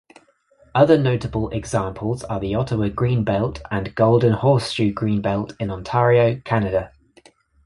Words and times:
Other 0.73 0.97
notable 0.97 1.49
examples 1.49 2.23
are 2.23 2.39
the 2.39 2.55
Ottawa 2.55 2.87
Greenbelt 2.87 3.61
and 3.69 3.93
Golden 3.93 4.33
Horseshoe 4.33 4.91
Greenbelt 4.91 5.53
in 5.59 5.69
Ontario, 5.69 6.41
Canada. 6.43 6.91